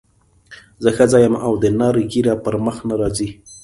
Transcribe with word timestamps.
زه 0.83 0.89
ښځه 0.97 1.17
یم 1.25 1.35
او 1.45 1.53
د 1.61 1.63
نر 1.79 1.95
ږیره 2.11 2.35
پر 2.43 2.55
مخ 2.65 2.77
نه 2.89 2.95
راځي. 3.01 3.29